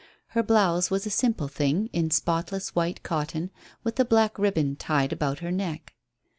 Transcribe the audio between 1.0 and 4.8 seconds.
a simple thing in spotless white cotton, with a black ribbon